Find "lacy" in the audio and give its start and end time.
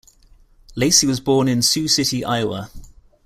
0.75-1.05